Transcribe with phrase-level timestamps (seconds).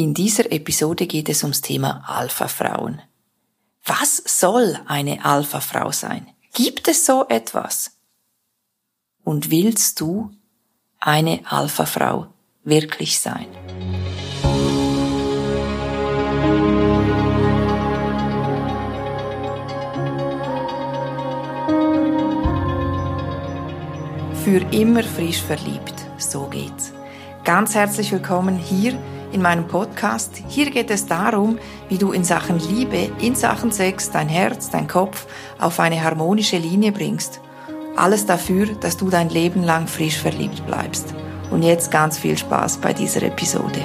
[0.00, 3.02] In dieser Episode geht es ums Thema Alpha-Frauen.
[3.84, 6.26] Was soll eine Alpha-Frau sein?
[6.54, 7.98] Gibt es so etwas?
[9.24, 10.30] Und willst du
[11.00, 12.28] eine Alpha-Frau
[12.64, 13.46] wirklich sein?
[24.44, 26.94] Für immer frisch verliebt, so geht's.
[27.44, 28.98] Ganz herzlich willkommen hier
[29.32, 30.42] in meinem Podcast.
[30.48, 34.88] Hier geht es darum, wie du in Sachen Liebe, in Sachen Sex, dein Herz, dein
[34.88, 35.26] Kopf
[35.58, 37.40] auf eine harmonische Linie bringst.
[37.96, 41.14] Alles dafür, dass du dein Leben lang frisch verliebt bleibst.
[41.50, 43.84] Und jetzt ganz viel Spaß bei dieser Episode.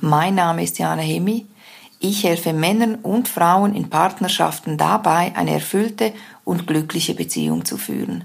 [0.00, 1.46] Mein Name ist Jana Hemi
[2.02, 6.12] ich helfe Männern und Frauen in Partnerschaften dabei, eine erfüllte
[6.44, 8.24] und glückliche Beziehung zu führen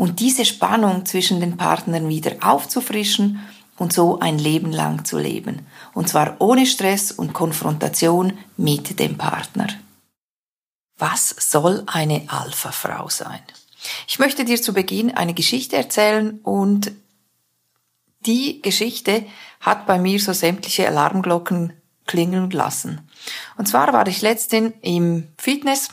[0.00, 3.46] und diese Spannung zwischen den Partnern wieder aufzufrischen
[3.76, 5.66] und so ein Leben lang zu leben.
[5.92, 9.68] Und zwar ohne Stress und Konfrontation mit dem Partner.
[10.96, 13.40] Was soll eine Alpha-Frau sein?
[14.08, 16.92] Ich möchte dir zu Beginn eine Geschichte erzählen und
[18.24, 19.26] die Geschichte
[19.60, 21.74] hat bei mir so sämtliche Alarmglocken
[22.06, 23.06] klingeln lassen.
[23.56, 25.88] Und zwar war ich letztens im Fitness.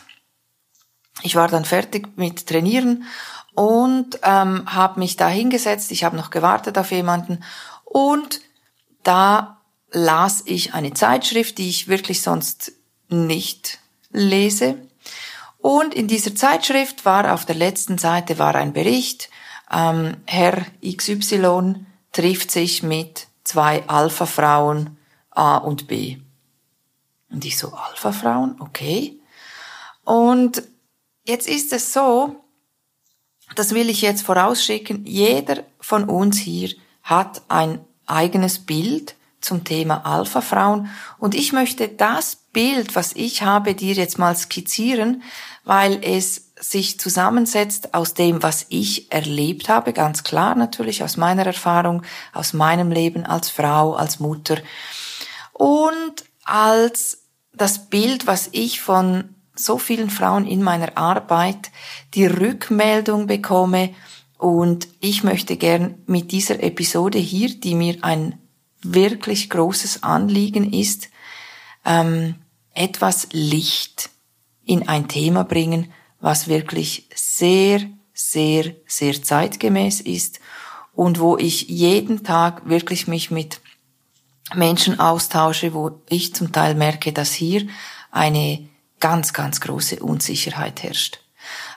[1.23, 3.05] Ich war dann fertig mit Trainieren
[3.53, 5.91] und ähm, habe mich da hingesetzt.
[5.91, 7.43] Ich habe noch gewartet auf jemanden
[7.83, 8.41] und
[9.03, 9.61] da
[9.91, 12.73] las ich eine Zeitschrift, die ich wirklich sonst
[13.09, 13.79] nicht
[14.11, 14.77] lese.
[15.57, 19.29] Und in dieser Zeitschrift war auf der letzten Seite war ein Bericht,
[19.71, 24.97] ähm, Herr XY trifft sich mit zwei Alpha-Frauen
[25.31, 26.17] A und B.
[27.29, 29.19] Und ich so, Alpha-Frauen, okay.
[30.03, 30.63] Und
[31.25, 32.35] jetzt ist es so,
[33.55, 36.71] das will ich jetzt vorausschicken, jeder von uns hier
[37.03, 43.75] hat ein eigenes Bild zum Thema Alpha-Frauen und ich möchte das Bild, was ich habe,
[43.75, 45.21] dir jetzt mal skizzieren,
[45.63, 51.45] weil es sich zusammensetzt aus dem, was ich erlebt habe, ganz klar natürlich aus meiner
[51.45, 52.01] Erfahrung,
[52.33, 54.57] aus meinem Leben als Frau, als Mutter
[55.53, 61.71] und als das Bild, was ich von so vielen Frauen in meiner Arbeit,
[62.13, 63.93] die Rückmeldung bekomme
[64.37, 68.37] und ich möchte gern mit dieser Episode hier, die mir ein
[68.83, 71.09] wirklich großes Anliegen ist,
[71.85, 72.35] ähm,
[72.73, 74.11] etwas Licht
[74.63, 77.81] in ein Thema bringen, was wirklich sehr,
[78.13, 80.39] sehr, sehr zeitgemäß ist
[80.93, 83.59] und wo ich jeden Tag wirklich mich mit
[84.55, 87.67] Menschen austausche, wo ich zum Teil merke, dass hier
[88.11, 88.67] eine
[88.99, 91.19] ganz, ganz große Unsicherheit herrscht.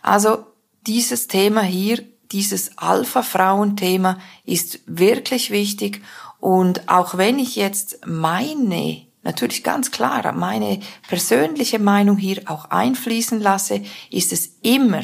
[0.03, 0.47] Also
[0.87, 6.03] dieses Thema hier, dieses Alpha-Frauen-Thema ist wirklich wichtig
[6.39, 13.41] und auch wenn ich jetzt meine, natürlich ganz klar, meine persönliche Meinung hier auch einfließen
[13.41, 15.03] lasse, ist es immer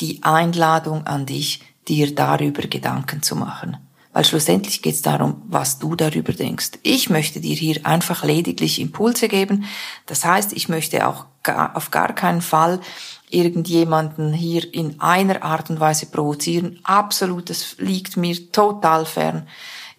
[0.00, 3.85] die Einladung an dich, dir darüber Gedanken zu machen
[4.16, 6.78] weil schlussendlich geht es darum, was du darüber denkst.
[6.82, 9.66] Ich möchte dir hier einfach lediglich Impulse geben.
[10.06, 12.80] Das heißt, ich möchte auch gar, auf gar keinen Fall
[13.28, 16.80] irgendjemanden hier in einer Art und Weise provozieren.
[16.82, 19.46] Absolut, das liegt mir total fern.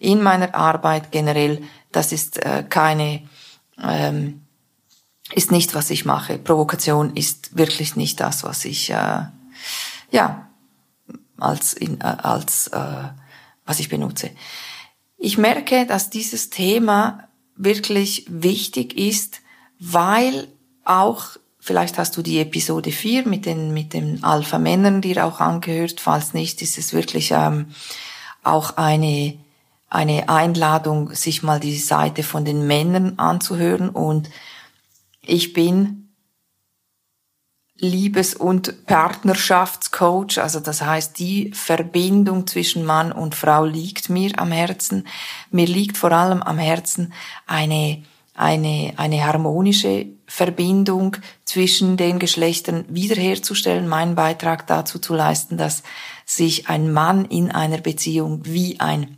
[0.00, 1.62] In meiner Arbeit generell,
[1.92, 3.22] das ist äh, keine,
[3.80, 4.40] ähm,
[5.32, 6.38] ist nicht, was ich mache.
[6.38, 9.26] Provokation ist wirklich nicht das, was ich, äh,
[10.10, 10.48] ja,
[11.38, 13.10] als, in, äh, als äh,
[13.68, 14.30] was ich benutze.
[15.18, 19.40] Ich merke, dass dieses Thema wirklich wichtig ist,
[19.78, 20.48] weil
[20.84, 26.00] auch, vielleicht hast du die Episode 4 mit den, mit den Alpha-Männern dir auch angehört,
[26.00, 27.66] falls nicht, ist es wirklich ähm,
[28.42, 29.38] auch eine,
[29.90, 34.30] eine Einladung, sich mal die Seite von den Männern anzuhören und
[35.20, 36.07] ich bin
[37.80, 40.38] Liebes- und Partnerschaftscoach.
[40.38, 45.06] Also das heißt, die Verbindung zwischen Mann und Frau liegt mir am Herzen.
[45.50, 47.12] Mir liegt vor allem am Herzen
[47.46, 48.02] eine,
[48.34, 55.84] eine, eine harmonische Verbindung zwischen den Geschlechtern wiederherzustellen, meinen Beitrag dazu zu leisten, dass
[56.26, 59.16] sich ein Mann in einer Beziehung wie ein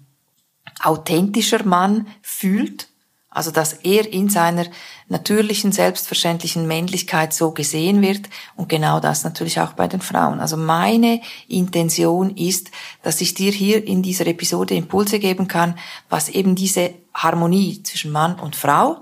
[0.82, 2.89] authentischer Mann fühlt
[3.32, 4.66] also, dass er in seiner
[5.08, 10.40] natürlichen, selbstverständlichen Männlichkeit so gesehen wird und genau das natürlich auch bei den Frauen.
[10.40, 12.72] Also meine Intention ist,
[13.02, 15.78] dass ich dir hier in dieser Episode Impulse geben kann,
[16.08, 18.96] was eben diese Harmonie zwischen Mann und Frau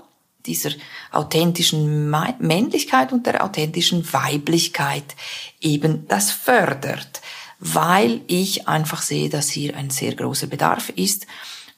[0.45, 0.71] dieser
[1.11, 2.09] authentischen
[2.39, 5.15] Männlichkeit und der authentischen Weiblichkeit
[5.59, 7.21] eben das fördert,
[7.59, 11.25] weil ich einfach sehe, dass hier ein sehr großer Bedarf ist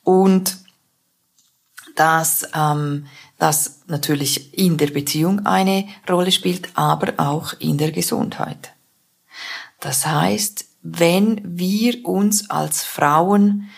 [0.03, 0.57] und
[1.95, 3.07] dass ähm,
[3.37, 8.73] das natürlich in der Beziehung eine Rolle spielt, aber auch in der Gesundheit.
[9.79, 13.69] Das heißt, wenn wir uns als Frauen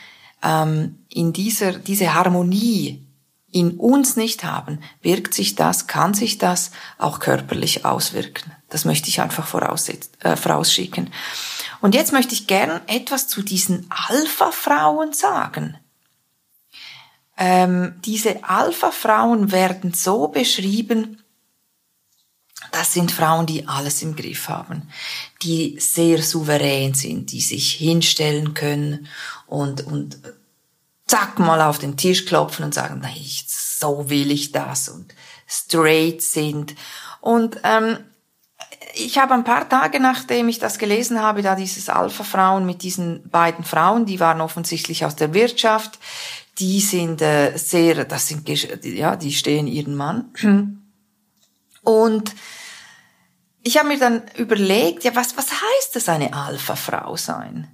[0.42, 3.06] ähm, in dieser diese Harmonie
[3.51, 8.51] in uns nicht haben, wirkt sich das, kann sich das auch körperlich auswirken.
[8.69, 11.12] Das möchte ich einfach äh, vorausschicken.
[11.80, 15.77] Und jetzt möchte ich gern etwas zu diesen Alpha-Frauen sagen.
[17.38, 21.24] Ähm, diese Alpha-Frauen werden so beschrieben,
[22.71, 24.89] das sind Frauen, die alles im Griff haben,
[25.41, 29.07] die sehr souverän sind, die sich hinstellen können
[29.47, 30.18] und, und
[31.07, 33.13] zack mal auf den Tisch klopfen und sagen, nein,
[33.47, 35.13] so will ich das und
[35.47, 36.74] straight sind.
[37.21, 38.00] Und ähm,
[38.95, 43.30] ich habe ein paar Tage nachdem ich das gelesen habe, da dieses Alpha-Frauen mit diesen
[43.30, 46.00] beiden Frauen, die waren offensichtlich aus der Wirtschaft,
[46.60, 48.48] die sind äh, sehr, das sind,
[48.84, 50.34] ja, die stehen ihren Mann.
[51.84, 52.36] Und
[53.64, 57.68] ich habe mir dann überlegt, ja, was, was heißt es, eine Alpha-Frau sein?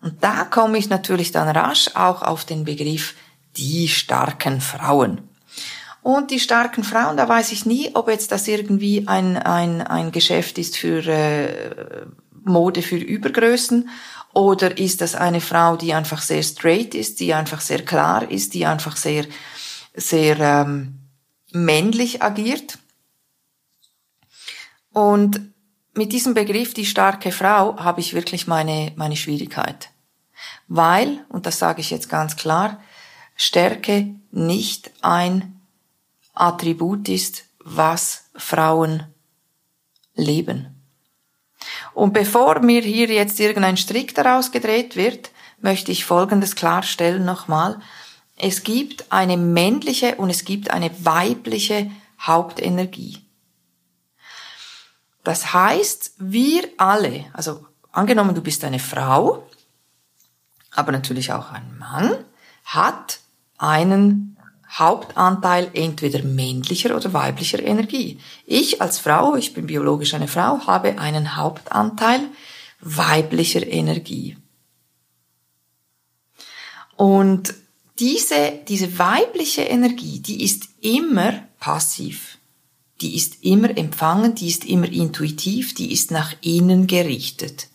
[0.00, 3.14] Und da komme ich natürlich dann rasch auch auf den Begriff
[3.56, 5.28] die starken Frauen.
[6.02, 10.10] Und die starken Frauen, da weiß ich nie, ob jetzt das irgendwie ein, ein, ein
[10.10, 12.06] Geschäft ist für äh,
[12.44, 13.88] Mode für Übergrößen
[14.34, 18.54] oder ist das eine Frau, die einfach sehr straight ist, die einfach sehr klar ist,
[18.54, 19.26] die einfach sehr,
[19.94, 20.98] sehr ähm,
[21.52, 22.78] männlich agiert.
[24.92, 25.52] Und
[25.94, 29.92] mit diesem Begriff die starke Frau habe ich wirklich meine, meine Schwierigkeit
[30.68, 32.80] weil, und das sage ich jetzt ganz klar,
[33.36, 35.60] Stärke nicht ein
[36.32, 39.04] Attribut ist, was Frauen
[40.14, 40.71] leben.
[41.94, 45.30] Und bevor mir hier jetzt irgendein Strick daraus gedreht wird,
[45.60, 47.80] möchte ich Folgendes klarstellen nochmal.
[48.36, 51.90] Es gibt eine männliche und es gibt eine weibliche
[52.20, 53.24] Hauptenergie.
[55.24, 59.46] Das heißt, wir alle, also angenommen du bist eine Frau,
[60.72, 62.12] aber natürlich auch ein Mann,
[62.64, 63.20] hat
[63.58, 64.36] einen
[64.72, 68.18] Hauptanteil entweder männlicher oder weiblicher Energie.
[68.46, 72.20] Ich als Frau, ich bin biologisch eine Frau, habe einen Hauptanteil
[72.80, 74.36] weiblicher Energie.
[76.96, 77.54] Und
[77.98, 82.38] diese, diese weibliche Energie, die ist immer passiv.
[83.00, 87.68] Die ist immer empfangen, die ist immer intuitiv, die ist nach innen gerichtet.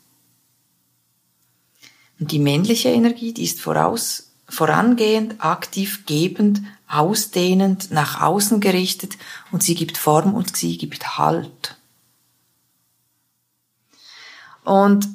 [2.20, 9.18] Und die männliche Energie, die ist voraus, vorangehend, aktiv, gebend, ausdehnend, nach außen gerichtet
[9.52, 11.76] und sie gibt Form und sie gibt Halt.
[14.64, 15.08] Und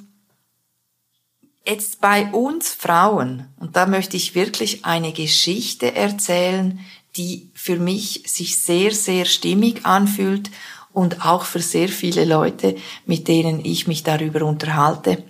[1.66, 6.80] jetzt bei uns Frauen, und da möchte ich wirklich eine Geschichte erzählen,
[7.16, 10.50] die für mich sich sehr, sehr stimmig anfühlt
[10.92, 12.76] und auch für sehr viele Leute,
[13.06, 15.22] mit denen ich mich darüber unterhalte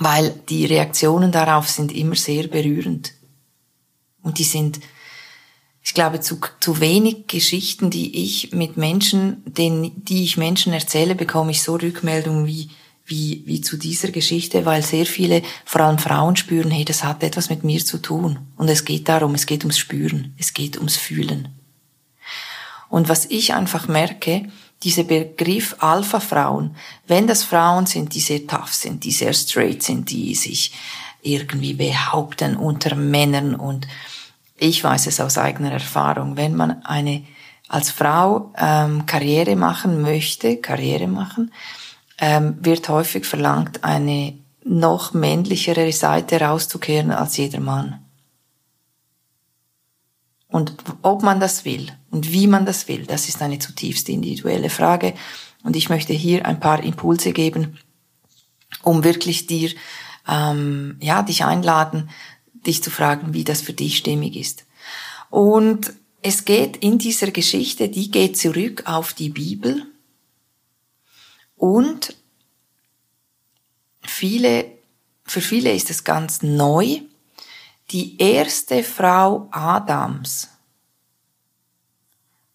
[0.00, 3.12] weil die Reaktionen darauf sind immer sehr berührend.
[4.22, 4.80] Und die sind,
[5.82, 11.14] ich glaube, zu, zu wenig Geschichten, die ich mit Menschen, den, die ich Menschen erzähle,
[11.14, 12.70] bekomme ich so Rückmeldungen wie,
[13.06, 17.22] wie, wie zu dieser Geschichte, weil sehr viele, vor allem Frauen spüren, hey, das hat
[17.22, 18.38] etwas mit mir zu tun.
[18.56, 21.48] Und es geht darum, es geht ums Spüren, es geht ums Fühlen.
[22.90, 24.48] Und was ich einfach merke,
[24.82, 30.10] dieser Begriff Alpha-Frauen, wenn das Frauen sind, die sehr tough sind, die sehr straight sind,
[30.10, 30.72] die sich
[31.22, 33.86] irgendwie behaupten unter Männern und
[34.60, 37.24] ich weiß es aus eigener Erfahrung, wenn man eine
[37.68, 41.52] als Frau ähm, Karriere machen möchte, Karriere machen,
[42.18, 48.00] ähm, wird häufig verlangt, eine noch männlichere Seite rauszukehren als jeder Mann.
[50.48, 54.68] Und ob man das will und wie man das will, das ist eine zutiefst individuelle
[54.68, 55.14] Frage.
[55.62, 57.78] Und ich möchte hier ein paar Impulse geben,
[58.82, 59.70] um wirklich dir,
[60.28, 62.10] ähm, ja, dich einladen,
[62.66, 64.64] dich zu fragen, wie das für dich stimmig ist.
[65.30, 69.86] Und es geht in dieser Geschichte, die geht zurück auf die Bibel
[71.56, 72.16] und
[74.02, 74.66] viele,
[75.24, 77.00] für viele ist es ganz neu,
[77.90, 80.48] die erste Frau Adams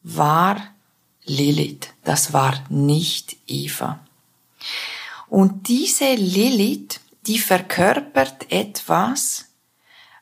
[0.02, 0.76] war
[1.24, 4.00] Lilith, das war nicht Eva.
[5.28, 9.46] Und diese Lilith, die verkörpert etwas,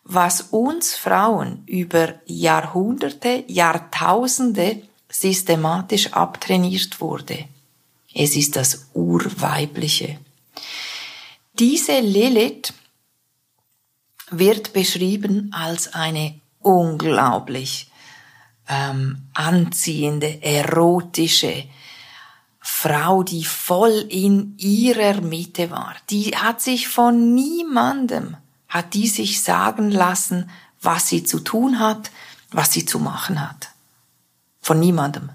[0.03, 7.45] was uns Frauen über Jahrhunderte, Jahrtausende systematisch abtrainiert wurde.
[8.13, 10.19] Es ist das Urweibliche.
[11.59, 12.73] Diese Lilith
[14.29, 17.91] wird beschrieben als eine unglaublich
[18.67, 21.65] ähm, anziehende, erotische
[22.59, 25.95] Frau, die voll in ihrer Mitte war.
[26.09, 28.37] Die hat sich von niemandem,
[28.73, 30.49] hat die sich sagen lassen,
[30.81, 32.09] was sie zu tun hat,
[32.51, 33.69] was sie zu machen hat.
[34.61, 35.29] Von niemandem.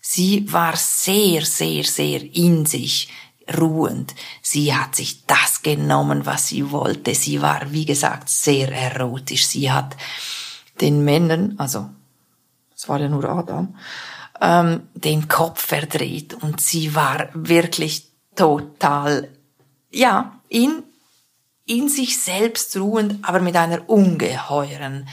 [0.00, 3.08] Sie war sehr, sehr, sehr in sich
[3.58, 4.14] ruhend.
[4.42, 7.16] Sie hat sich das genommen, was sie wollte.
[7.16, 9.48] Sie war, wie gesagt, sehr erotisch.
[9.48, 9.96] Sie hat
[10.80, 11.90] den Männern, also
[12.76, 13.74] es war ja nur Adam,
[14.40, 19.30] ähm, den Kopf verdreht und sie war wirklich total,
[19.90, 20.84] ja, in,
[21.66, 25.08] in sich selbst ruhend, aber mit einer ungeheuren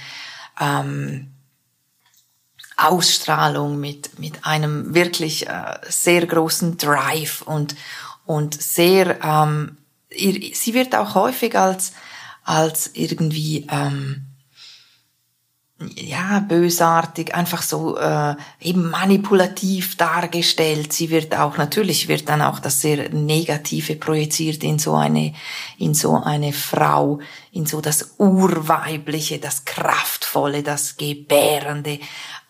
[0.62, 1.31] ähm,
[2.77, 7.75] Ausstrahlung, mit, mit einem wirklich äh, sehr großen Drive und,
[8.25, 9.77] und sehr, ähm,
[10.10, 11.93] sie wird auch häufig als,
[12.43, 14.23] als irgendwie, ähm,
[15.96, 20.94] ja, bösartig, einfach so äh, eben manipulativ dargestellt.
[20.94, 25.34] Sie wird auch, natürlich wird dann auch das sehr Negative projiziert in so eine,
[25.78, 27.20] in so eine Frau,
[27.52, 32.00] in so das Urweibliche, das Kraftvolle, das Gebärende.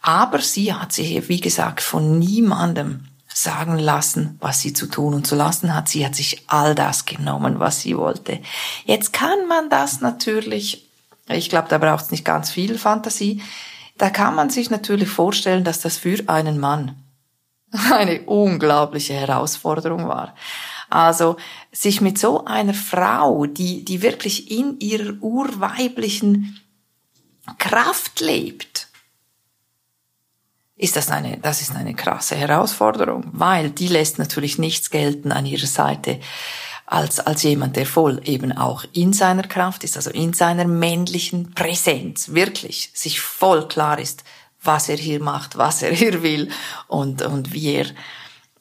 [0.01, 5.27] Aber sie hat sich, wie gesagt, von niemandem sagen lassen, was sie zu tun und
[5.27, 5.89] zu lassen hat.
[5.89, 8.39] Sie hat sich all das genommen, was sie wollte.
[8.85, 10.82] Jetzt kann man das natürlich
[11.29, 13.41] ich glaube, da braucht es nicht ganz viel Fantasie.
[13.97, 16.95] Da kann man sich natürlich vorstellen, dass das für einen Mann
[17.71, 20.35] eine unglaubliche Herausforderung war.
[20.89, 21.37] Also
[21.71, 26.59] sich mit so einer Frau, die, die wirklich in ihrer urweiblichen
[27.57, 28.87] Kraft lebt,
[30.75, 35.45] ist das eine, das ist eine krasse Herausforderung, weil die lässt natürlich nichts gelten an
[35.45, 36.19] ihrer Seite,
[36.93, 41.51] als, als jemand, der voll eben auch in seiner Kraft ist, also in seiner männlichen
[41.55, 44.23] Präsenz, wirklich sich voll klar ist,
[44.61, 46.49] was er hier macht, was er hier will
[46.87, 47.87] und, und wie er,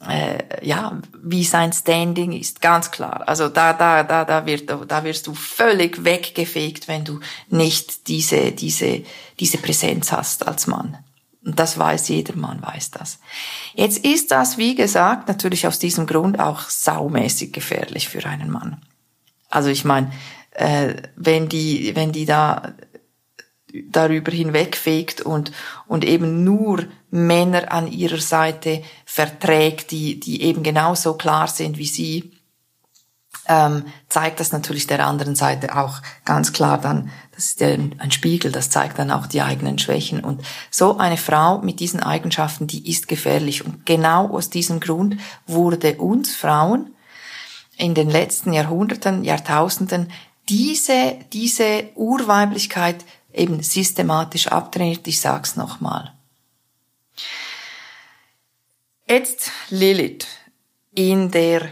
[0.08, 3.22] äh, ja, wie sein Standing ist, ganz klar.
[3.26, 7.20] Also da, da, da, da wird, da wirst du völlig weggefegt, wenn du
[7.50, 9.02] nicht diese, diese,
[9.38, 10.96] diese Präsenz hast als Mann.
[11.44, 13.18] Und das weiß jeder Mann, weiß das.
[13.74, 18.80] Jetzt ist das, wie gesagt, natürlich aus diesem Grund auch saumäßig gefährlich für einen Mann.
[19.50, 20.12] Also ich meine,
[20.52, 22.74] äh, wenn die, wenn die da
[23.90, 25.52] darüber hinwegfegt und,
[25.86, 31.86] und eben nur Männer an ihrer Seite verträgt, die, die eben genauso klar sind wie
[31.86, 32.32] sie,
[33.48, 38.52] ähm, zeigt das natürlich der anderen Seite auch ganz klar dann, das ist ein Spiegel,
[38.52, 40.20] das zeigt dann auch die eigenen Schwächen.
[40.20, 43.64] Und so eine Frau mit diesen Eigenschaften, die ist gefährlich.
[43.64, 46.94] Und genau aus diesem Grund wurde uns Frauen
[47.78, 50.12] in den letzten Jahrhunderten, Jahrtausenden
[50.48, 55.06] diese, diese Urweiblichkeit eben systematisch abtrainiert.
[55.08, 56.12] Ich sag's nochmal.
[59.08, 60.26] Jetzt Lilith
[60.94, 61.68] in der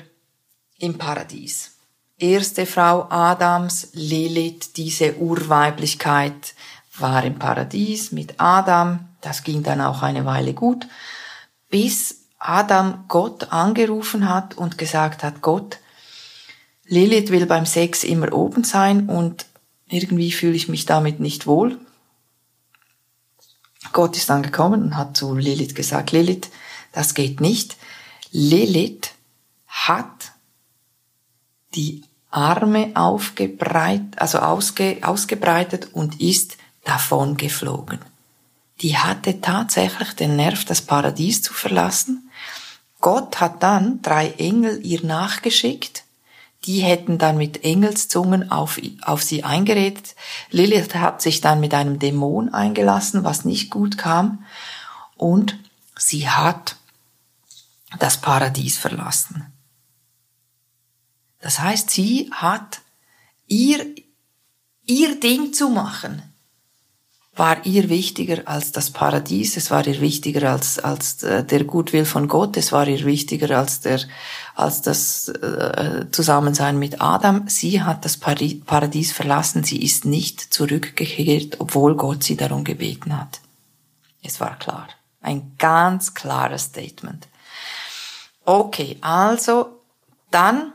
[0.78, 1.72] im Paradies.
[2.20, 6.54] Erste Frau Adams, Lilith, diese Urweiblichkeit,
[6.98, 9.08] war im Paradies mit Adam.
[9.22, 10.86] Das ging dann auch eine Weile gut,
[11.70, 15.78] bis Adam Gott angerufen hat und gesagt hat, Gott,
[16.84, 19.46] Lilith will beim Sex immer oben sein und
[19.88, 21.78] irgendwie fühle ich mich damit nicht wohl.
[23.94, 26.50] Gott ist dann gekommen und hat zu Lilith gesagt, Lilith,
[26.92, 27.78] das geht nicht.
[28.30, 29.12] Lilith
[29.66, 30.32] hat
[31.74, 37.98] die Arme aufgebreitet, also ausge, ausgebreitet und ist davon geflogen.
[38.80, 42.30] Die hatte tatsächlich den Nerv, das Paradies zu verlassen.
[43.00, 46.04] Gott hat dann drei Engel ihr nachgeschickt.
[46.64, 50.14] Die hätten dann mit Engelszungen auf, auf sie eingeredet.
[50.50, 54.44] Lilith hat sich dann mit einem Dämon eingelassen, was nicht gut kam.
[55.16, 55.58] Und
[55.96, 56.76] sie hat
[57.98, 59.49] das Paradies verlassen.
[61.40, 62.80] Das heißt, sie hat
[63.46, 63.94] ihr,
[64.86, 66.22] ihr Ding zu machen,
[67.34, 72.04] war ihr wichtiger als das Paradies, es war ihr wichtiger als, als äh, der Gutwill
[72.04, 74.00] von Gott, es war ihr wichtiger als der,
[74.54, 77.48] als das äh, Zusammensein mit Adam.
[77.48, 83.40] Sie hat das Paradies verlassen, sie ist nicht zurückgekehrt, obwohl Gott sie darum gebeten hat.
[84.22, 84.88] Es war klar.
[85.22, 87.26] Ein ganz klares Statement.
[88.44, 89.80] Okay, also
[90.30, 90.72] dann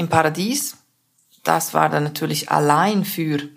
[0.00, 0.76] im Paradies.
[1.44, 3.48] Das war dann natürlich allein für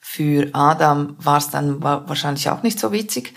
[0.00, 3.34] Für Adam war es dann wahrscheinlich auch nicht so witzig.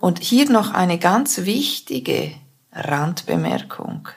[0.00, 2.34] Und hier noch eine ganz wichtige
[2.72, 4.08] Randbemerkung.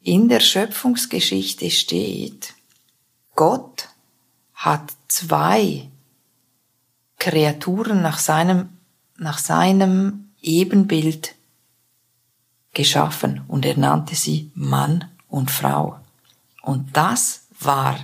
[0.00, 2.54] In der Schöpfungsgeschichte steht,
[3.34, 3.88] Gott
[4.54, 5.90] hat zwei
[7.18, 8.70] Kreaturen nach seinem,
[9.18, 11.35] nach seinem Ebenbild
[12.76, 15.98] geschaffen und er nannte sie Mann und Frau.
[16.62, 17.98] Und das war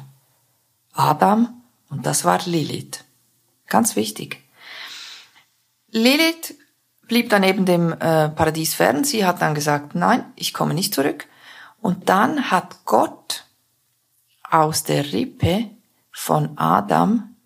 [0.94, 3.04] Adam und das war Lilith.
[3.68, 4.42] Ganz wichtig.
[5.90, 6.54] Lilith
[7.06, 9.04] blieb dann eben dem äh, Paradies fern.
[9.04, 11.26] Sie hat dann gesagt, nein, ich komme nicht zurück.
[11.80, 13.44] Und dann hat Gott
[14.50, 15.70] aus der Rippe
[16.10, 17.36] von Adam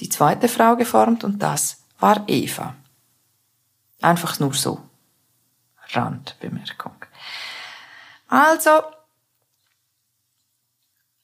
[0.00, 2.74] die zweite Frau geformt und das war Eva.
[4.00, 4.80] Einfach nur so.
[5.92, 6.96] Randbemerkung.
[8.28, 8.70] Also,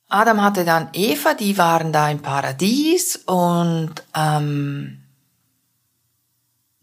[0.09, 5.03] Adam hatte dann Eva, die waren da im Paradies und ähm,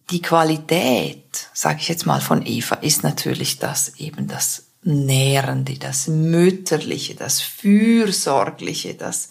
[0.10, 6.08] die Qualität, sage ich jetzt mal von Eva, ist natürlich das eben das Nährende, das
[6.08, 9.30] Mütterliche, das Fürsorgliche, das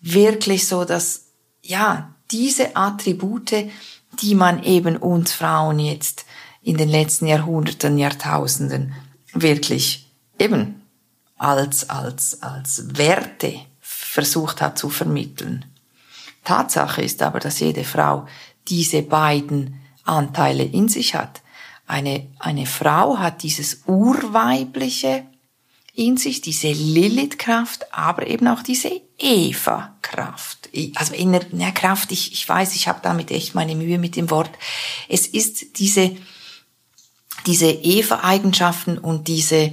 [0.00, 1.26] wirklich so, dass
[1.60, 3.70] ja diese Attribute,
[4.22, 6.24] die man eben uns Frauen jetzt
[6.64, 8.94] in den letzten Jahrhunderten, Jahrtausenden
[9.32, 10.82] wirklich eben
[11.36, 15.64] als, als, als Werte versucht hat zu vermitteln.
[16.42, 18.26] Tatsache ist aber, dass jede Frau
[18.68, 21.42] diese beiden Anteile in sich hat.
[21.86, 25.26] Eine, eine Frau hat dieses Urweibliche
[25.94, 30.70] in sich, diese Lilith-Kraft, aber eben auch diese Eva-Kraft.
[30.96, 34.30] Also in der Kraft, ich, ich weiß, ich habe damit echt meine Mühe mit dem
[34.30, 34.50] Wort.
[35.08, 36.16] Es ist diese,
[37.46, 39.72] diese Eva-Eigenschaften und diese,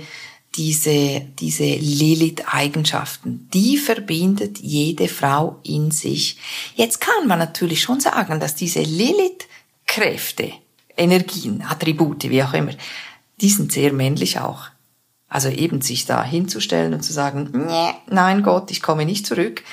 [0.56, 6.38] diese, diese Lilith-Eigenschaften, die verbindet jede Frau in sich.
[6.75, 10.51] Jetzt kann man natürlich schon sagen, dass diese Lilith-Kräfte,
[10.98, 12.74] Energien, Attribute, wie auch immer,
[13.40, 14.68] die sind sehr männlich auch.
[15.30, 17.52] Also eben sich da hinzustellen und zu sagen,
[18.08, 19.63] nein Gott, ich komme nicht zurück,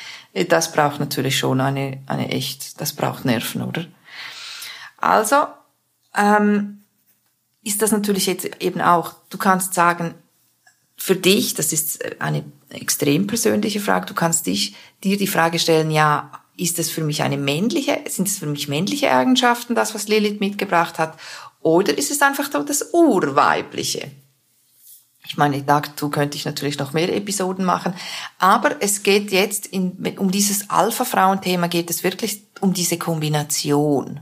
[0.48, 3.86] das braucht natürlich schon eine, eine echt, das braucht Nerven, oder?
[4.98, 5.46] Also,
[6.16, 6.84] ähm,
[7.68, 10.14] ist das natürlich jetzt eben auch, du kannst sagen,
[10.96, 15.90] für dich, das ist eine extrem persönliche Frage, du kannst dich, dir die Frage stellen,
[15.90, 20.08] ja, ist es für mich eine männliche, sind es für mich männliche Eigenschaften, das, was
[20.08, 21.18] Lilith mitgebracht hat,
[21.60, 24.10] oder ist es einfach das Urweibliche?
[25.26, 27.92] Ich meine, dazu könnte ich natürlich noch mehr Episoden machen,
[28.38, 34.20] aber es geht jetzt in, um dieses Alpha-Frauen-Thema geht es wirklich um diese Kombination.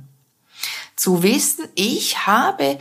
[0.96, 2.78] Zu wissen, ich habe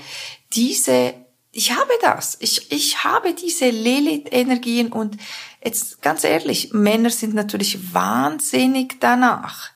[0.54, 1.25] diese
[1.58, 2.36] ich habe das.
[2.41, 5.15] Ich, ich habe diese Lilith-Energien und
[5.63, 9.69] jetzt ganz ehrlich, Männer sind natürlich wahnsinnig danach.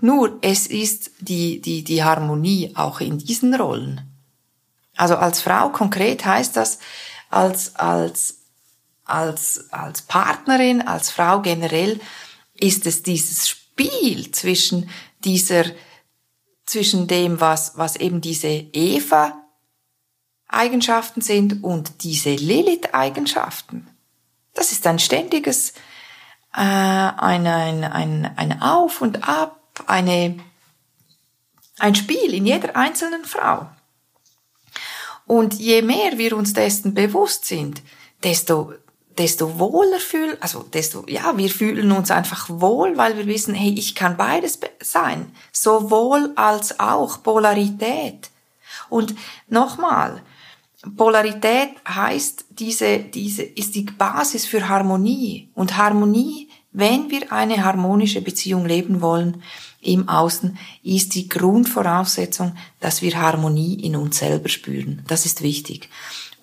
[0.00, 4.00] Nur es ist die, die, die Harmonie auch in diesen Rollen.
[4.96, 6.78] Also als Frau konkret heißt das,
[7.28, 8.38] als, als,
[9.04, 12.00] als, als Partnerin, als Frau generell,
[12.54, 14.88] ist es dieses Spiel zwischen
[15.24, 15.64] dieser,
[16.66, 19.44] zwischen dem, was, was eben diese Eva
[20.48, 23.88] Eigenschaften sind und diese Lilith-Eigenschaften.
[24.54, 25.70] Das ist ein ständiges,
[26.54, 30.38] äh, ein, ein, ein, ein Auf und Ab, eine,
[31.78, 33.68] ein Spiel in jeder einzelnen Frau.
[35.26, 37.82] Und je mehr wir uns dessen bewusst sind,
[38.22, 38.74] desto,
[39.18, 43.74] desto wohler fühlen, also desto, ja, wir fühlen uns einfach wohl, weil wir wissen, hey,
[43.76, 45.30] ich kann beides sein.
[45.52, 48.30] Sowohl als auch Polarität.
[48.88, 49.14] Und
[49.48, 50.22] nochmal,
[50.96, 55.48] Polarität heißt, diese, diese ist die Basis für Harmonie.
[55.54, 59.42] Und Harmonie, wenn wir eine harmonische Beziehung leben wollen
[59.80, 65.02] im Außen, ist die Grundvoraussetzung, dass wir Harmonie in uns selber spüren.
[65.06, 65.88] Das ist wichtig.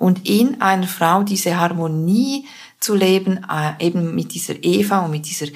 [0.02, 2.48] Und in einer Frau diese Harmonie
[2.80, 5.48] zu leben, äh, eben mit dieser Eva und mit dieser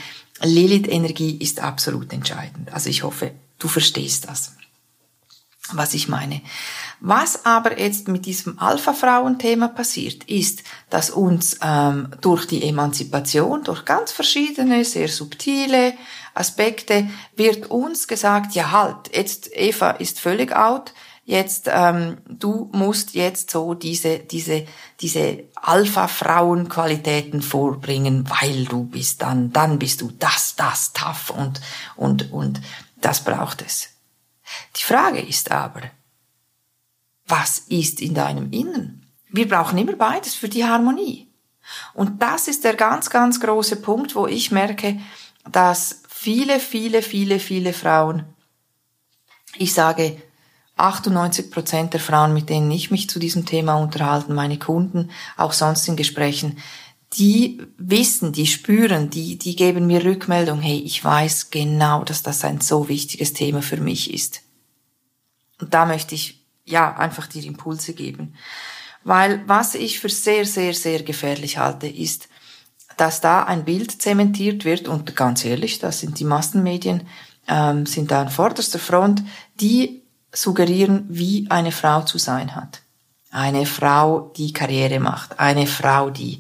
[0.42, 2.72] Lilith-Energie ist absolut entscheidend.
[2.72, 4.56] Also ich hoffe, du verstehst das
[5.74, 6.42] was ich meine.
[7.00, 13.86] Was aber jetzt mit diesem Alpha-Frauen-Thema passiert, ist, dass uns ähm, durch die Emanzipation, durch
[13.86, 15.94] ganz verschiedene, sehr subtile
[16.34, 20.94] Aspekte, wird uns gesagt, ja halt, jetzt Eva ist völlig out,
[21.26, 24.66] jetzt ähm, du musst jetzt so diese diese
[25.02, 31.60] diese Alpha-Frauen-Qualitäten vorbringen, weil du bist dann dann bist du das das tough und
[31.96, 32.62] und und
[33.02, 33.90] das braucht es.
[34.78, 35.82] Die Frage ist aber,
[37.28, 39.12] was ist in deinem Innen?
[39.30, 41.28] Wir brauchen immer beides für die Harmonie.
[41.96, 45.00] Und das ist der ganz, ganz große Punkt, wo ich merke,
[45.50, 48.26] dass viele, viele, viele, viele Frauen,
[49.58, 50.22] ich sage
[50.78, 55.54] 98 Prozent der Frauen, mit denen ich mich zu diesem Thema unterhalte, meine Kunden, auch
[55.54, 56.58] sonst in Gesprächen,
[57.14, 62.44] die wissen, die spüren, die, die geben mir Rückmeldung, hey, ich weiß genau, dass das
[62.44, 64.42] ein so wichtiges Thema für mich ist.
[65.62, 68.36] Und da möchte ich, ja, einfach dir Impulse geben.
[69.04, 72.28] Weil was ich für sehr, sehr, sehr gefährlich halte, ist,
[72.98, 77.08] dass da ein Bild zementiert wird und ganz ehrlich, das sind die Massenmedien,
[77.48, 79.24] ähm, sind da an vorderster Front,
[79.60, 80.05] die
[80.36, 82.82] suggerieren, wie eine Frau zu sein hat.
[83.32, 86.40] Eine Frau, die Karriere macht, eine Frau, die,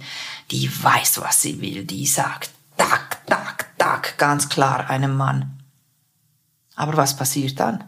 [0.51, 5.59] die weiß, was sie will, die sagt, tak, tak, tak, ganz klar einem Mann.
[6.75, 7.83] Aber was passiert dann?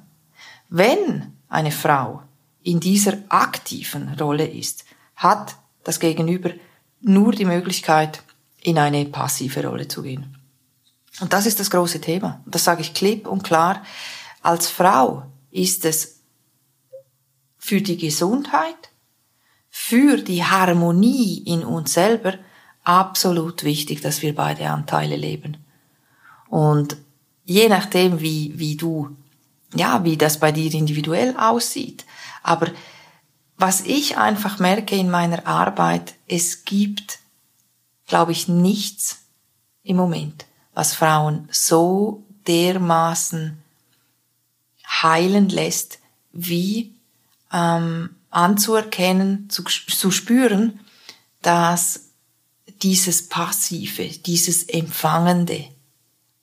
[0.69, 2.23] Wenn eine Frau
[2.63, 4.83] in dieser aktiven Rolle ist,
[5.15, 6.51] hat das Gegenüber
[7.01, 8.23] nur die Möglichkeit,
[8.61, 10.37] in eine passive Rolle zu gehen.
[11.21, 12.41] Und das ist das große Thema.
[12.45, 13.83] Das sage ich klipp und klar.
[14.41, 16.21] Als Frau ist es
[17.57, 18.91] für die Gesundheit,
[19.69, 22.33] für die Harmonie in uns selber
[22.83, 25.57] absolut wichtig, dass wir beide Anteile leben.
[26.49, 26.97] Und
[27.43, 29.15] je nachdem, wie, wie du,
[29.75, 32.05] ja, wie das bei dir individuell aussieht,
[32.43, 32.71] aber
[33.57, 37.19] was ich einfach merke in meiner Arbeit, es gibt,
[38.05, 39.23] glaube ich, nichts
[39.83, 43.61] im Moment, was Frauen so dermaßen
[44.87, 45.99] heilen lässt,
[46.31, 46.93] wie
[47.51, 50.79] ähm, anzuerkennen, zu, zu spüren,
[51.41, 52.11] dass
[52.81, 55.65] dieses Passive, dieses Empfangende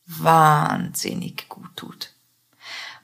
[0.07, 2.11] wahnsinnig gut tut.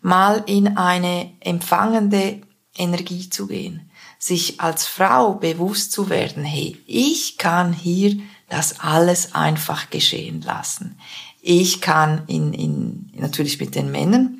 [0.02, 2.40] Mal in eine empfangende
[2.76, 9.34] Energie zu gehen, sich als Frau bewusst zu werden, hey, ich kann hier das alles
[9.34, 10.98] einfach geschehen lassen.
[11.40, 14.39] Ich kann in, in natürlich mit den Männern,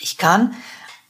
[0.00, 0.54] ich kann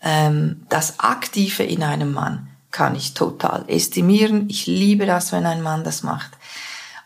[0.02, 4.48] ähm, das Aktive in einem Mann kann ich total estimieren.
[4.48, 6.30] Ich liebe das, wenn ein Mann das macht.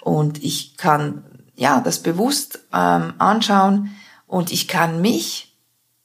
[0.01, 1.25] Und ich kann
[1.57, 5.55] ja das bewusst ähm, anschauen und ich kann mich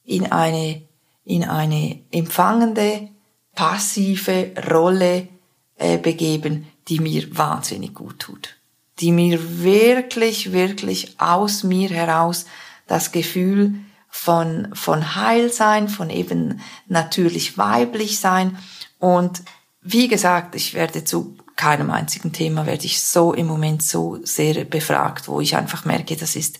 [0.04, 0.82] in eine
[1.24, 3.08] in eine empfangende
[3.54, 5.28] passive Rolle
[5.76, 8.56] äh, begeben, die mir wahnsinnig gut tut,
[9.00, 12.46] die mir wirklich wirklich aus mir heraus
[12.86, 13.74] das Gefühl
[14.10, 18.58] von, von Heilsein, von eben natürlich weiblich sein.
[18.98, 19.42] Und
[19.80, 24.64] wie gesagt, ich werde zu keinem einzigen Thema werde ich so im Moment so sehr
[24.64, 26.58] befragt, wo ich einfach merke, das ist,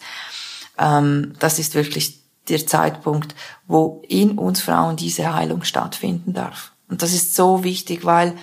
[0.79, 3.35] ähm, das ist wirklich der Zeitpunkt,
[3.67, 6.73] wo in uns Frauen diese Heilung stattfinden darf.
[6.89, 8.37] Und das ist so wichtig, weil,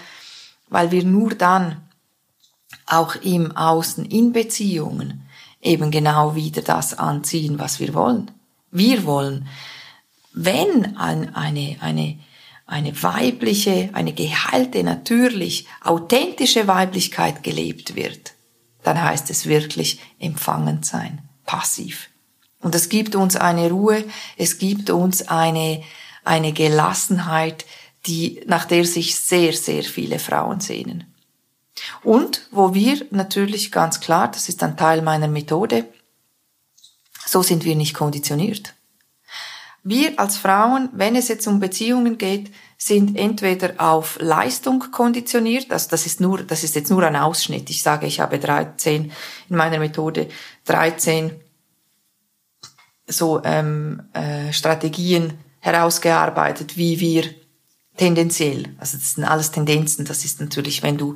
[0.69, 1.81] weil wir nur dann
[2.85, 5.27] auch im Außen, in Beziehungen,
[5.61, 8.31] eben genau wieder das anziehen, was wir wollen
[8.71, 9.47] wir wollen.
[10.33, 12.19] Wenn ein, eine, eine,
[12.65, 18.33] eine weibliche, eine geheilte, natürlich, authentische Weiblichkeit gelebt wird,
[18.83, 22.09] dann heißt es wirklich empfangend sein, passiv.
[22.59, 24.03] Und es gibt uns eine Ruhe,
[24.37, 25.83] es gibt uns eine,
[26.23, 27.65] eine Gelassenheit,
[28.05, 31.13] die, nach der sich sehr, sehr viele Frauen sehnen.
[32.03, 35.85] Und wo wir natürlich ganz klar, das ist ein Teil meiner Methode,
[37.27, 38.73] so sind wir nicht konditioniert.
[39.83, 45.89] Wir als Frauen, wenn es jetzt um Beziehungen geht, sind entweder auf Leistung konditioniert, also
[45.89, 47.69] das ist nur, das ist jetzt nur ein Ausschnitt.
[47.69, 49.11] Ich sage, ich habe 13
[49.49, 50.27] in meiner Methode
[50.65, 51.31] 13
[53.07, 57.23] so ähm, äh, Strategien herausgearbeitet, wie wir
[57.95, 61.15] tendenziell, also das sind alles Tendenzen, das ist natürlich, wenn du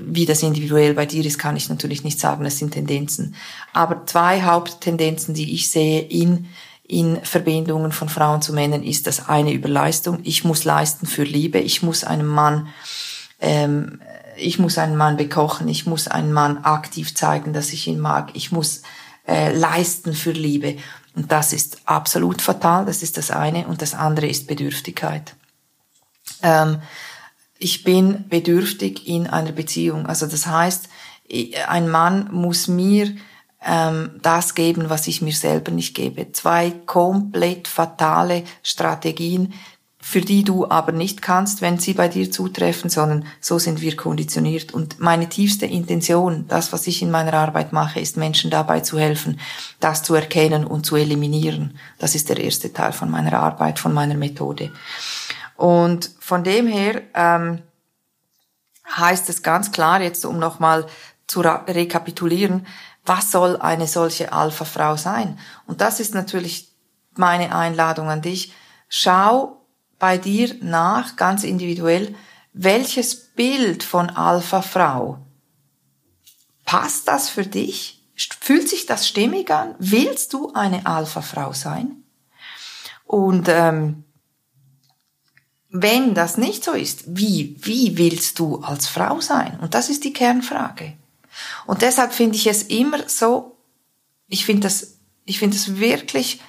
[0.00, 3.34] wie das individuell bei dir ist, kann ich natürlich nicht sagen, es sind Tendenzen.
[3.72, 6.46] Aber zwei Haupttendenzen, die ich sehe in,
[6.84, 10.20] in Verbindungen von Frauen zu Männern, ist das eine über Leistung.
[10.22, 11.58] Ich muss leisten für Liebe.
[11.58, 12.68] Ich muss einem Mann,
[13.40, 14.00] ähm,
[14.36, 15.68] ich muss einen Mann bekochen.
[15.68, 18.30] Ich muss einen Mann aktiv zeigen, dass ich ihn mag.
[18.34, 18.82] Ich muss
[19.26, 20.76] äh, leisten für Liebe.
[21.14, 22.86] Und das ist absolut fatal.
[22.86, 23.66] Das ist das eine.
[23.66, 25.34] Und das andere ist Bedürftigkeit.
[26.42, 26.78] Ähm,
[27.62, 30.06] ich bin bedürftig in einer Beziehung.
[30.06, 30.88] Also das heißt,
[31.68, 33.14] ein Mann muss mir
[33.64, 36.32] ähm, das geben, was ich mir selber nicht gebe.
[36.32, 39.54] Zwei komplett fatale Strategien,
[40.04, 43.94] für die du aber nicht kannst, wenn sie bei dir zutreffen, sondern so sind wir
[43.94, 44.74] konditioniert.
[44.74, 48.98] Und meine tiefste Intention, das, was ich in meiner Arbeit mache, ist Menschen dabei zu
[48.98, 49.38] helfen,
[49.78, 51.78] das zu erkennen und zu eliminieren.
[51.98, 54.72] Das ist der erste Teil von meiner Arbeit, von meiner Methode.
[55.62, 57.62] Und von dem her ähm,
[58.96, 60.88] heißt es ganz klar, jetzt um nochmal
[61.28, 62.66] zu rekapitulieren,
[63.04, 65.38] Was soll eine solche Alpha-Frau sein?
[65.68, 66.72] Und das ist natürlich
[67.14, 68.52] meine Einladung an dich.
[68.88, 69.64] Schau
[70.00, 72.16] bei dir nach, ganz individuell,
[72.52, 75.18] welches Bild von Alpha-Frau
[76.64, 78.02] passt das für dich?
[78.16, 79.76] Fühlt sich das stimmig an?
[79.78, 82.02] Willst du eine Alpha-Frau sein?
[83.04, 84.02] Und ähm,
[85.72, 89.58] wenn das nicht so ist, wie, wie willst du als Frau sein?
[89.60, 90.92] Und das ist die Kernfrage.
[91.66, 93.56] Und deshalb finde ich es immer so,
[94.28, 96.40] ich finde das, ich finde es wirklich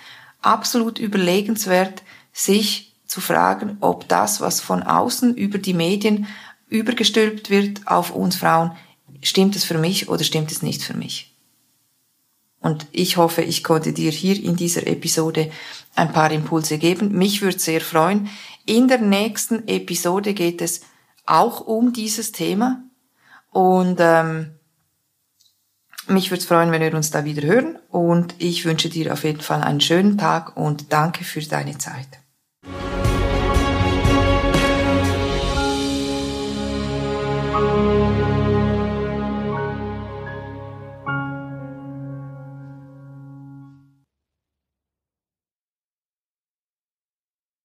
[0.41, 6.27] absolut überlegenswert, sich zu fragen, ob das, was von außen über die Medien
[6.67, 8.75] übergestülpt wird auf uns Frauen,
[9.21, 11.32] stimmt es für mich oder stimmt es nicht für mich?
[12.63, 15.51] Und ich hoffe, ich konnte dir hier in dieser Episode
[15.95, 17.11] ein paar Impulse geben.
[17.11, 18.29] Mich würde sehr freuen.
[18.65, 20.81] In der nächsten Episode geht es
[21.25, 22.81] auch um dieses Thema.
[23.51, 24.55] Und ähm,
[26.07, 27.77] mich würde es freuen, wenn wir uns da wieder hören.
[27.89, 32.07] Und ich wünsche dir auf jeden Fall einen schönen Tag und danke für deine Zeit.